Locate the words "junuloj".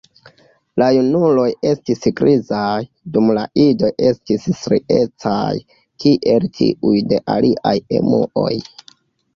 0.93-1.43